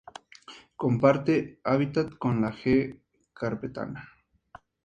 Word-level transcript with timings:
Comparte 0.77 1.59
hábitat 1.63 2.17
con 2.17 2.41
la 2.41 2.53
"G. 2.53 2.99
carpetana". 3.35 4.09